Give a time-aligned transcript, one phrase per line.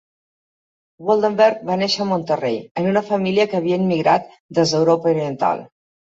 [1.09, 4.25] Woldenberg va néixer a Monterrey en una família que havia immigrat
[4.61, 5.63] des d'Europa Oriental.